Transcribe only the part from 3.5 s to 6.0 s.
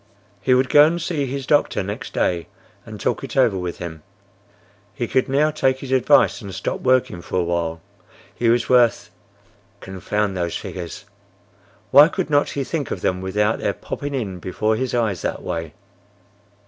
with him. He could now take his